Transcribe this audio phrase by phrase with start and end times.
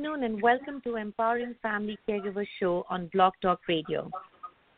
[0.00, 4.10] afternoon and welcome to Empowering Family Caregiver Show on Blog Talk Radio.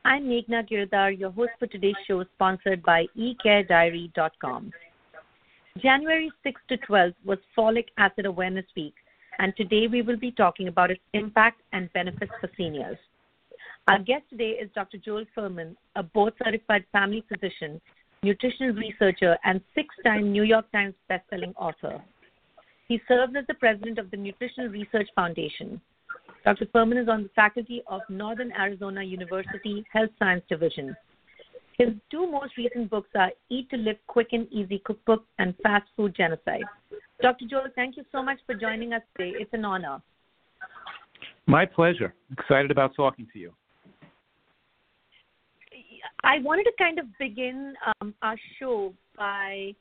[0.05, 4.73] I'm Meghna Giridhar, your host for today's show, sponsored by eCareDiary.com.
[5.81, 8.95] January 6 to 12 was Folic Acid Awareness Week,
[9.39, 12.99] and today we will be talking about its impact and benefits for seniors.
[13.87, 14.99] Our guest today is Dr.
[14.99, 17.81] Joel Fuhrman, a board certified family physician,
[18.25, 22.03] nutritional researcher, and six time New York Times bestselling author.
[22.89, 25.81] He serves as the president of the Nutritional Research Foundation.
[26.45, 26.67] Dr.
[26.67, 30.97] Fuhrman is on the faculty of Northern Arizona University Health Science Division.
[31.79, 35.87] His two most recent books are Eat to Live Quick and Easy Cookbook and Fast
[35.97, 36.65] Food Genocide.
[37.21, 37.47] Dr.
[37.49, 39.33] Joel, thank you so much for joining us today.
[39.39, 40.03] It's an honor.
[41.47, 42.15] My pleasure.
[42.33, 43.53] Excited about talking to you.
[46.25, 49.75] I wanted to kind of begin um, our show by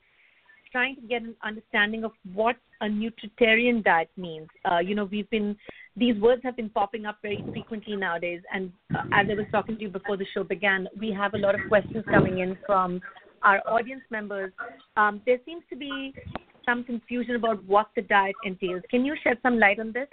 [0.72, 4.48] trying to get an understanding of what a nutritarian diet means.
[4.64, 5.56] Uh, you know, we've been
[5.94, 9.76] these words have been popping up very frequently nowadays, and uh, as I was talking
[9.76, 13.00] to you before the show began, we have a lot of questions coming in from
[13.42, 14.52] our audience members.
[14.96, 16.14] Um, there seems to be
[16.64, 18.82] some confusion about what the diet entails.
[18.90, 20.08] Can you shed some light on this?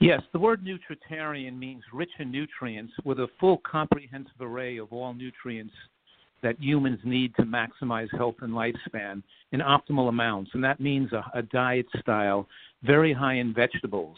[0.00, 5.12] Yes, the word nutritarian means rich in nutrients with a full comprehensive array of all
[5.12, 5.72] nutrients
[6.42, 9.22] that humans need to maximize health and lifespan
[9.52, 10.50] in optimal amounts.
[10.54, 12.46] And that means a, a diet style
[12.82, 14.16] very high in vegetables.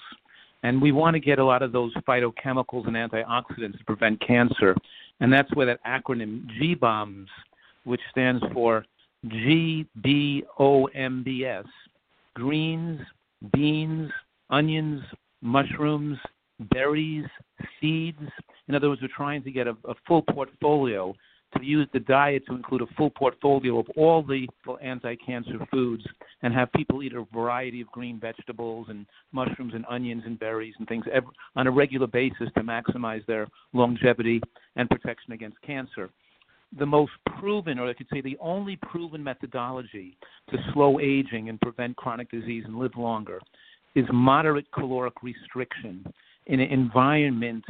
[0.63, 4.77] And we want to get a lot of those phytochemicals and antioxidants to prevent cancer.
[5.21, 7.27] And that's where that acronym GBOMBS,
[7.85, 8.85] which stands for
[9.29, 11.65] G B O M B S,
[12.35, 13.01] greens,
[13.53, 14.11] beans,
[14.51, 15.03] onions,
[15.43, 16.19] mushrooms,
[16.73, 17.25] berries,
[17.81, 18.21] seeds.
[18.69, 21.15] In other words, we're trying to get a, a full portfolio
[21.57, 24.47] to use the diet to include a full portfolio of all the
[24.83, 26.05] anti-cancer foods
[26.43, 30.75] and have people eat a variety of green vegetables and mushrooms and onions and berries
[30.79, 31.05] and things
[31.57, 34.41] on a regular basis to maximize their longevity
[34.77, 36.11] and protection against cancer.
[36.79, 40.17] The most proven, or I could say the only proven methodology
[40.51, 43.41] to slow aging and prevent chronic disease and live longer
[43.97, 46.07] is moderate caloric restriction
[46.47, 47.65] in an environment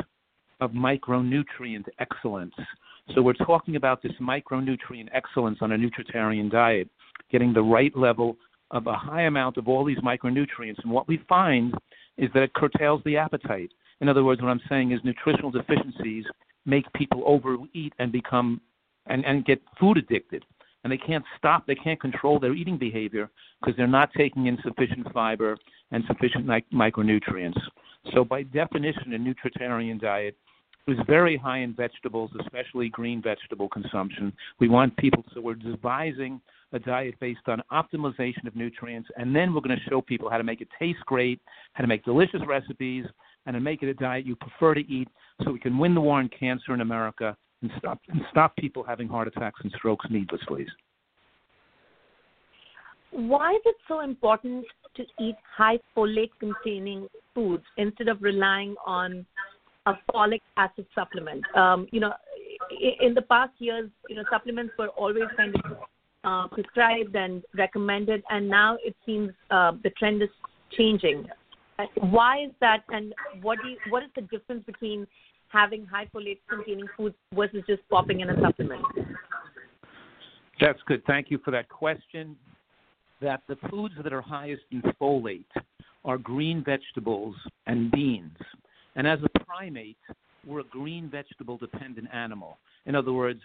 [0.60, 2.52] of micronutrient excellence.
[3.14, 6.88] So we're talking about this micronutrient excellence on a nutritarian diet,
[7.30, 8.36] getting the right level
[8.70, 10.82] of a high amount of all these micronutrients.
[10.82, 11.74] And what we find
[12.16, 13.70] is that it curtails the appetite.
[14.00, 16.24] In other words, what I'm saying is nutritional deficiencies
[16.66, 18.60] make people overeat and become
[19.06, 20.44] and, and get food addicted.
[20.84, 23.28] And they can't stop, they can't control their eating behavior
[23.60, 25.56] because they're not taking in sufficient fiber
[25.90, 27.60] and sufficient micronutrients.
[28.14, 30.36] So, by definition, a nutritarian diet
[30.90, 34.32] is very high in vegetables, especially green vegetable consumption.
[34.58, 36.40] We want people, so we're devising
[36.72, 40.38] a diet based on optimization of nutrients, and then we're going to show people how
[40.38, 41.40] to make it taste great,
[41.72, 43.04] how to make delicious recipes,
[43.46, 45.08] and to make it a diet you prefer to eat
[45.42, 48.82] so we can win the war on cancer in America and stop, and stop people
[48.82, 50.66] having heart attacks and strokes needlessly.
[53.10, 54.64] Why is it so important
[54.96, 59.26] to eat high folate containing foods instead of relying on
[59.90, 61.42] a folic acid supplement.
[61.56, 62.12] Um, you know,
[63.06, 65.62] in the past years, you know, supplements were always kind of
[66.24, 70.28] uh, prescribed and recommended, and now it seems uh, the trend is
[70.76, 71.26] changing.
[72.16, 75.06] Why is that, and what do you, what is the difference between
[75.48, 78.84] having high folate containing foods versus just popping in a supplement?
[80.60, 81.02] That's good.
[81.06, 82.36] Thank you for that question.
[83.22, 85.44] That the foods that are highest in folate
[86.04, 87.34] are green vegetables
[87.66, 88.36] and beans.
[88.96, 89.96] And as a primate,
[90.46, 92.58] we're a green vegetable dependent animal.
[92.86, 93.40] In other words,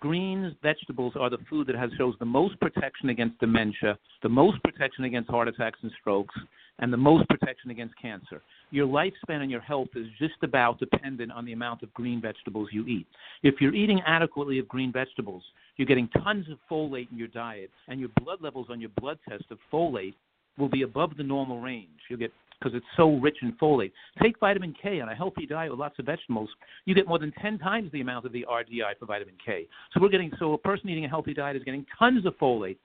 [0.00, 4.62] greens, vegetables are the food that has shows the most protection against dementia, the most
[4.62, 6.34] protection against heart attacks and strokes,
[6.80, 8.40] and the most protection against cancer.
[8.70, 12.68] Your lifespan and your health is just about dependent on the amount of green vegetables
[12.72, 13.06] you eat.
[13.42, 15.42] If you're eating adequately of green vegetables,
[15.76, 19.18] you're getting tons of folate in your diet, and your blood levels on your blood
[19.28, 20.14] test of folate
[20.56, 21.88] will be above the normal range.
[22.08, 23.92] You'll get because it's so rich in folate.
[24.22, 26.48] Take vitamin K on a healthy diet with lots of vegetables,
[26.84, 29.66] you get more than 10 times the amount of the RDI for vitamin K.
[29.92, 32.78] So we're getting so a person eating a healthy diet is getting tons of folate.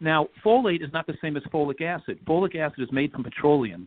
[0.00, 2.18] Now, folate is not the same as folic acid.
[2.26, 3.86] Folic acid is made from petroleum.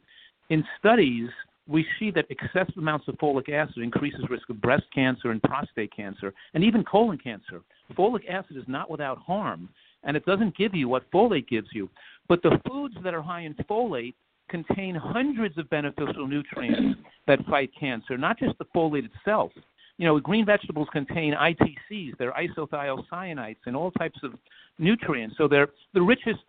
[0.49, 1.29] In studies,
[1.67, 5.93] we see that excessive amounts of folic acid increases risk of breast cancer and prostate
[5.93, 7.61] cancer and even colon cancer.
[7.97, 9.69] Folic acid is not without harm,
[10.03, 11.89] and it doesn't give you what folate gives you.
[12.29, 14.13] But the foods that are high in folate
[14.49, 19.51] contain hundreds of beneficial nutrients that fight cancer, not just the folate itself.
[19.97, 24.33] You know, green vegetables contain ITCs, they're isothiocyanates, and all types of
[24.77, 25.35] nutrients.
[25.37, 26.39] So they're the richest,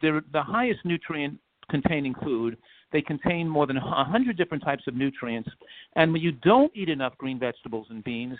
[0.00, 1.38] they're the highest nutrient
[1.70, 2.56] containing food.
[2.92, 5.50] They contain more than 100 different types of nutrients.
[5.96, 8.38] And when you don't eat enough green vegetables and beans,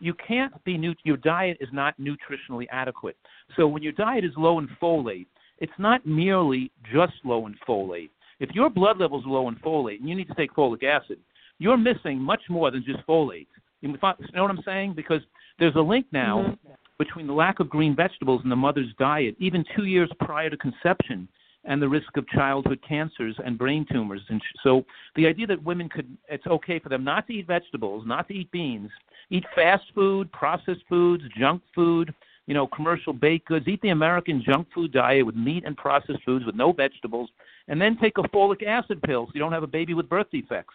[0.00, 3.16] you can't be your diet is not nutritionally adequate.
[3.56, 5.26] So when your diet is low in folate,
[5.58, 8.10] it's not merely just low in folate.
[8.40, 11.18] If your blood level is low in folate and you need to take folic acid,
[11.58, 13.46] you're missing much more than just folate.
[13.82, 14.94] You know what I'm saying?
[14.94, 15.20] Because
[15.58, 16.72] there's a link now mm-hmm.
[16.98, 20.56] between the lack of green vegetables in the mother's diet, even two years prior to
[20.56, 21.28] conception,
[21.64, 24.22] and the risk of childhood cancers and brain tumors.
[24.30, 24.84] And so
[25.16, 28.34] the idea that women could, it's okay for them not to eat vegetables, not to
[28.34, 28.90] eat beans,
[29.28, 32.14] eat fast food, processed foods, junk food,
[32.46, 36.22] you know, commercial baked goods, eat the American junk food diet with meat and processed
[36.24, 37.28] foods with no vegetables,
[37.70, 40.26] and then take a folic acid pill so you don't have a baby with birth
[40.30, 40.74] defects.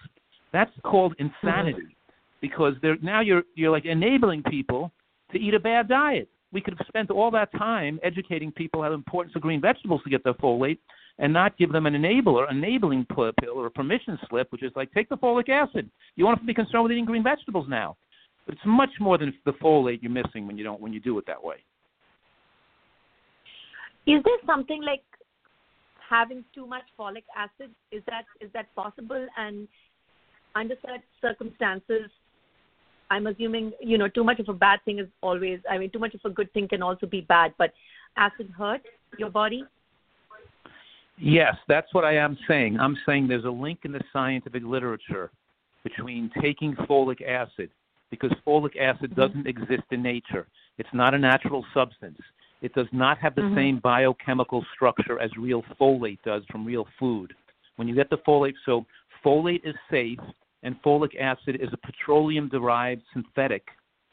[0.51, 2.41] That's called insanity mm-hmm.
[2.41, 4.91] because they're, now you're, you're like enabling people
[5.31, 8.87] to eat a bad diet we could have spent all that time educating people how
[8.87, 10.79] the importance of green vegetables to get their folate
[11.19, 14.91] and not give them an enabler, enabling pill or a permission slip, which is like
[14.93, 15.89] take the folic acid.
[16.15, 17.97] You want to be concerned with eating green vegetables now.
[18.45, 21.17] But it's much more than the folate you're missing when you don't when you do
[21.19, 21.57] it that way.
[24.07, 25.01] Is there something like
[26.09, 27.71] having too much folic acid?
[27.91, 29.27] Is that is that possible?
[29.37, 29.67] And
[30.55, 32.09] under such circumstances,
[33.11, 35.99] I'm assuming, you know, too much of a bad thing is always, I mean, too
[35.99, 37.71] much of a good thing can also be bad, but
[38.17, 38.81] acid hurt
[39.17, 39.63] your body?
[41.17, 42.79] Yes, that's what I am saying.
[42.79, 45.31] I'm saying there's a link in the scientific literature
[45.83, 47.69] between taking folic acid,
[48.09, 49.21] because folic acid mm-hmm.
[49.21, 50.47] doesn't exist in nature.
[50.77, 52.19] It's not a natural substance.
[52.65, 53.55] It does not have the mm-hmm.
[53.55, 57.31] same biochemical structure as real folate does from real food.
[57.75, 58.87] When you get the folate, so
[59.23, 60.17] folate is safe
[60.63, 63.67] and folic acid is a petroleum derived synthetic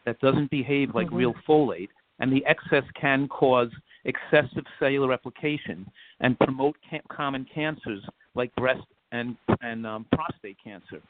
[0.05, 1.17] that doesn't behave like mm-hmm.
[1.17, 1.89] real folate,
[2.19, 3.71] and the excess can cause
[4.05, 5.91] excessive cellular replication
[6.21, 8.05] and promote ca- common cancers
[8.35, 11.01] like breast and, and um, prostate cancer.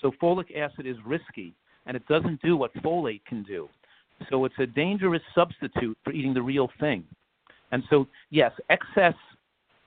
[0.00, 1.52] So folic acid is risky,
[1.86, 3.68] and it doesn't do what folate can do.
[4.30, 7.04] So it's a dangerous substitute for eating the real thing.
[7.72, 9.14] And so, yes, excess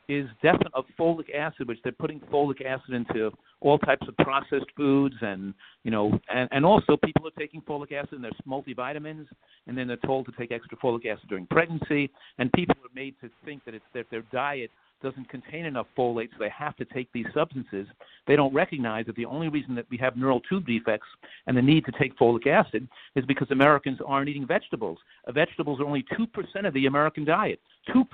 [0.08, 4.70] is definite of folic acid, which they're putting folic acid into all types of processed
[4.78, 5.54] foods, and
[5.84, 9.26] you know, and, and also people are taking folic acid in their multivitamins,
[9.68, 13.16] and then they're told to take extra folic acid during pregnancy, and people are made
[13.22, 14.70] to think that it's that their diet
[15.02, 17.88] doesn't contain enough folate, so they have to take these substances.
[18.28, 21.08] They don't recognize that the only reason that we have neural tube defects
[21.48, 24.98] and the need to take folic acid is because Americans aren't eating vegetables.
[25.28, 27.60] Uh, vegetables are only 2% of the American diet.
[27.94, 28.06] 2%.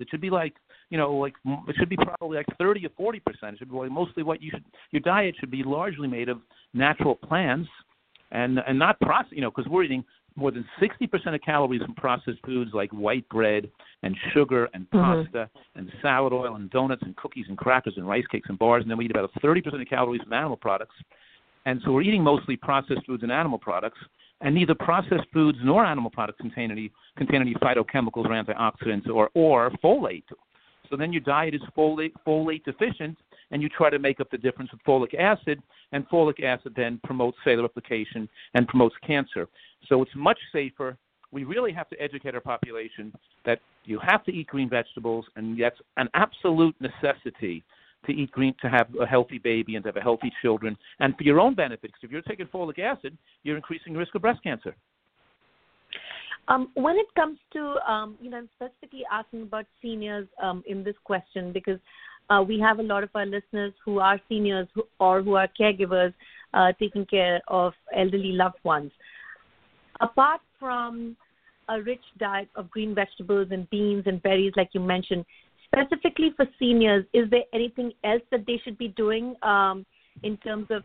[0.00, 0.54] It should be like,
[0.90, 3.20] you know, like it should be probably like 30 or 40%.
[3.20, 6.40] It should be mostly what you should, your diet should be largely made of
[6.72, 7.68] natural plants
[8.30, 10.04] and and not processed, you know, because we're eating
[10.38, 13.68] more than 60% of calories from processed foods like white bread
[14.02, 14.98] and sugar and mm-hmm.
[14.98, 15.78] pasta mm-hmm.
[15.78, 18.90] and salad oil and donuts and cookies and crackers and rice cakes and bars, and
[18.90, 20.94] then we eat about 30% of calories from animal products.
[21.66, 23.98] And so we're eating mostly processed foods and animal products,
[24.40, 29.28] and neither processed foods nor animal products contain any contain any phytochemicals or antioxidants or
[29.34, 30.22] or folate.
[30.88, 33.18] So then your diet is folate folate deficient,
[33.50, 35.62] and you try to make up the difference with folic acid,
[35.92, 39.48] and folic acid then promotes cellular replication and promotes cancer.
[39.88, 40.96] So it's much safer.
[41.30, 43.12] We really have to educate our population
[43.44, 47.64] that you have to eat green vegetables, and that's an absolute necessity
[48.06, 51.16] to eat green to have a healthy baby and to have a healthy children, and
[51.16, 51.82] for your own benefit.
[51.82, 54.74] Because if you're taking folic acid, you're increasing risk of breast cancer.
[56.48, 60.82] Um, when it comes to, um, you know, I'm specifically asking about seniors um, in
[60.82, 61.78] this question because
[62.30, 65.48] uh, we have a lot of our listeners who are seniors who, or who are
[65.58, 66.12] caregivers
[66.54, 68.90] uh, taking care of elderly loved ones
[70.00, 71.16] apart from
[71.68, 75.24] a rich diet of green vegetables and beans and berries, like you mentioned,
[75.64, 79.84] specifically for seniors, is there anything else that they should be doing um,
[80.22, 80.82] in terms of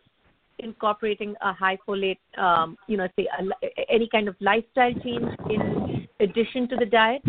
[0.58, 6.06] incorporating a high folate, um, you know, say a, any kind of lifestyle change in
[6.20, 7.22] addition to the diet?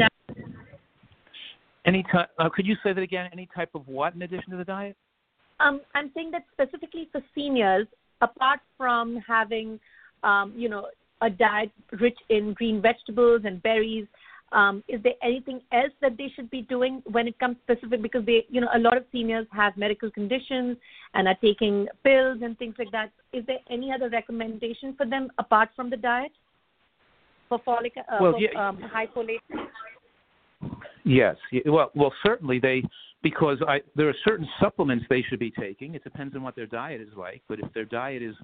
[1.85, 2.29] Any type?
[2.39, 3.29] Uh, could you say that again?
[3.31, 4.95] Any type of what in addition to the diet?
[5.59, 7.87] Um, I'm saying that specifically for seniors,
[8.21, 9.79] apart from having,
[10.23, 10.87] um, you know,
[11.21, 14.07] a diet rich in green vegetables and berries.
[14.51, 18.01] Um, is there anything else that they should be doing when it comes specific?
[18.01, 20.77] Because they, you know, a lot of seniors have medical conditions
[21.13, 23.11] and are taking pills and things like that.
[23.33, 26.31] Is there any other recommendation for them apart from the diet
[27.49, 28.69] for folic, uh, well, for, yeah.
[28.69, 29.39] um, high folate?
[31.03, 31.35] Yes.
[31.65, 32.83] Well, well, certainly they
[33.23, 35.95] because I, there are certain supplements they should be taking.
[35.95, 37.41] It depends on what their diet is like.
[37.47, 38.35] But if their diet is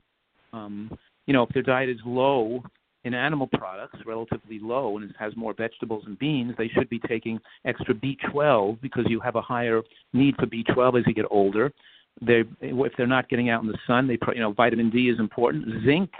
[0.53, 0.97] um,
[1.27, 2.63] you know, if their diet is low
[3.03, 7.39] in animal products, relatively low, and has more vegetables and beans, they should be taking
[7.65, 9.81] extra B12 because you have a higher
[10.13, 11.71] need for B12 as you get older.
[12.21, 15.19] they if they're not getting out in the sun, they you know vitamin D is
[15.19, 15.65] important.
[15.85, 16.11] Zinc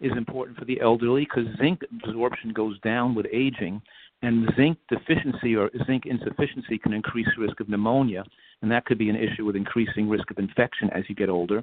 [0.00, 3.80] is important for the elderly because zinc absorption goes down with aging,
[4.26, 8.24] and zinc deficiency or zinc insufficiency can increase risk of pneumonia,
[8.60, 11.62] and that could be an issue with increasing risk of infection as you get older.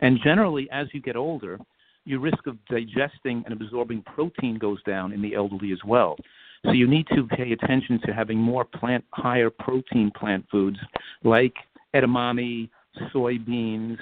[0.00, 1.56] And generally, as you get older,
[2.04, 6.16] your risk of digesting and absorbing protein goes down in the elderly as well.
[6.64, 10.78] So you need to pay attention to having more plant, higher protein plant foods
[11.22, 11.54] like
[11.94, 12.70] edamame,
[13.14, 13.98] soybeans,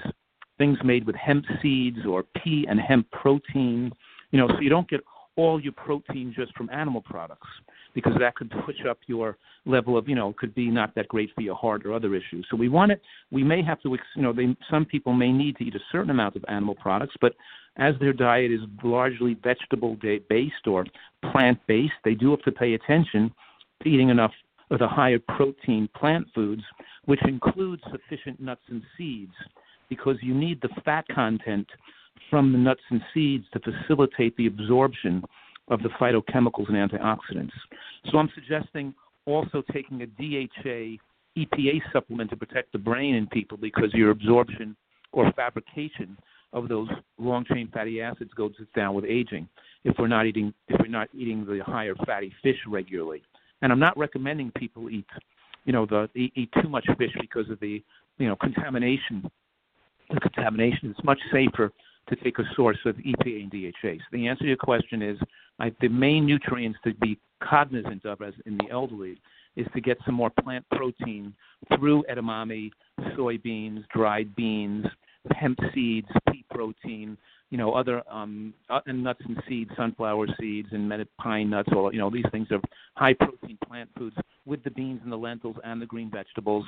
[0.57, 3.91] things made with hemp seeds or pea and hemp protein.
[4.31, 5.01] You know, so you don't get
[5.35, 7.47] all your protein just from animal products
[7.93, 11.29] because that could push up your level of, you know, could be not that great
[11.33, 12.45] for your heart or other issues.
[12.49, 13.01] So we want it.
[13.31, 16.09] We may have to, you know, they, some people may need to eat a certain
[16.09, 17.33] amount of animal products, but
[17.77, 19.97] as their diet is largely vegetable
[20.29, 20.85] based or
[21.31, 23.31] plant based, they do have to pay attention
[23.83, 24.33] to eating enough
[24.71, 26.61] of the higher protein plant foods,
[27.05, 29.33] which includes sufficient nuts and seeds,
[29.89, 31.67] because you need the fat content
[32.29, 35.23] from the nuts and seeds to facilitate the absorption
[35.69, 37.51] of the phytochemicals and antioxidants.
[38.11, 38.93] So I'm suggesting
[39.25, 40.97] also taking a DHA
[41.37, 44.75] EPA supplement to protect the brain in people because your absorption
[45.11, 46.17] or fabrication
[46.53, 49.47] of those long chain fatty acids goes down with aging
[49.83, 53.21] if we're not eating if we're not eating the higher fatty fish regularly.
[53.61, 55.05] And I'm not recommending people eat
[55.65, 57.83] you know the eat, too much fish because of the
[58.17, 59.29] you know contamination
[60.09, 60.89] the contamination.
[60.89, 61.71] It's much safer
[62.09, 63.97] to take a source of EPA and DHA.
[63.99, 65.19] So the answer to your question is
[65.59, 69.17] I, the main nutrients to be cognizant of as in the elderly
[69.55, 71.33] is to get some more plant protein
[71.75, 72.71] through edamame,
[73.17, 74.85] soybeans, dried beans,
[75.35, 77.17] hemp seeds, pea protein,
[77.49, 81.69] you know, other um, uh, nuts and seeds, sunflower seeds, and pine nuts.
[81.75, 82.61] All you know, these things are
[82.95, 86.65] high protein plant foods with the beans and the lentils and the green vegetables.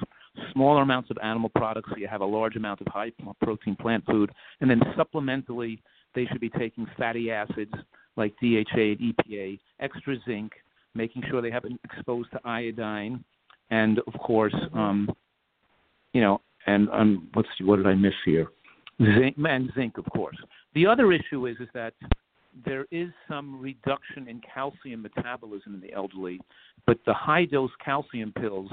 [0.54, 4.04] Smaller amounts of animal products, so you have a large amount of high protein plant
[4.06, 5.80] food, and then supplementally,
[6.14, 7.74] they should be taking fatty acids
[8.18, 10.52] like DHA and EPA, extra zinc,
[10.94, 13.24] making sure they haven't exposed to iodine,
[13.70, 15.10] and of course, um,
[16.14, 18.48] you know, and um, let's what did I miss here?
[19.00, 20.38] Zinc and zinc, of course.
[20.74, 21.94] The other issue is is that
[22.66, 26.40] there is some reduction in calcium metabolism in the elderly,
[26.86, 28.72] but the high dose calcium pills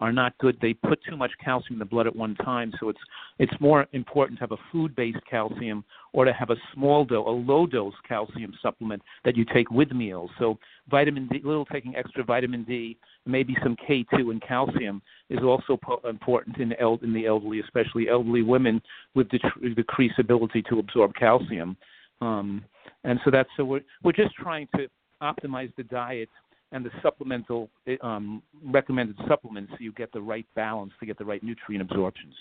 [0.00, 0.56] are not good.
[0.60, 3.00] They put too much calcium in the blood at one time, so it's
[3.38, 7.30] it's more important to have a food-based calcium or to have a small dose, a
[7.30, 10.30] low dose calcium supplement that you take with meals.
[10.38, 15.76] So vitamin D, little taking extra vitamin D, maybe some K2 and calcium is also
[15.76, 18.80] po- important in, el- in the elderly, especially elderly women
[19.14, 21.76] with det- decreased ability to absorb calcium.
[22.20, 22.64] Um,
[23.04, 24.88] and so that's so we're we're just trying to
[25.22, 26.28] optimize the diet
[26.72, 27.70] and the supplemental
[28.02, 32.34] um, recommended supplements so you get the right balance to get the right nutrient absorptions.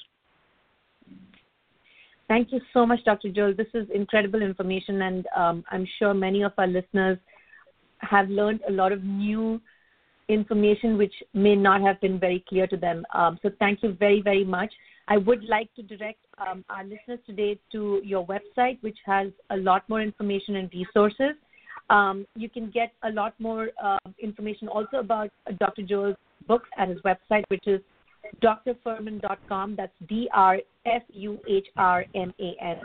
[2.28, 3.30] Thank you so much, Dr.
[3.30, 3.54] Joel.
[3.54, 7.18] This is incredible information, and um, I'm sure many of our listeners
[8.00, 9.62] have learned a lot of new
[10.28, 13.06] information which may not have been very clear to them.
[13.14, 14.74] Um, so, thank you very, very much.
[15.08, 19.56] I would like to direct um, our listeners today to your website, which has a
[19.56, 21.36] lot more information and resources.
[21.90, 25.30] Um, you can get a lot more uh, information also about
[25.60, 25.84] Dr.
[25.84, 26.16] Joel's
[26.48, 27.82] books at his website, which is
[28.42, 29.76] drfuhrman.com.
[29.76, 32.82] That's D R F U H R M A N.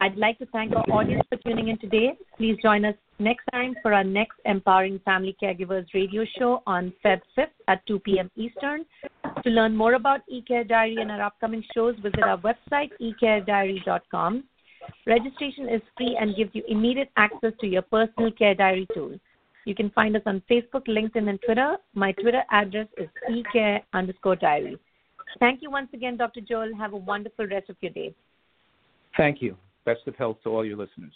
[0.00, 2.12] I'd like to thank our audience for tuning in today.
[2.36, 7.20] Please join us next time for our next Empowering Family Caregivers radio show on Feb
[7.36, 8.30] 5th at 2 p.m.
[8.36, 8.84] Eastern.
[9.42, 14.44] To learn more about eCare Diary and our upcoming shows, visit our website, ecarediary.com.
[15.06, 19.18] Registration is free and gives you immediate access to your personal care diary tool.
[19.64, 21.76] You can find us on Facebook, LinkedIn, and Twitter.
[21.94, 24.78] My Twitter address is ecare underscore diary.
[25.40, 26.40] Thank you once again, Dr.
[26.40, 26.74] Joel.
[26.76, 28.14] Have a wonderful rest of your day.
[29.16, 29.56] Thank you.
[29.84, 31.12] Best of health to all your listeners.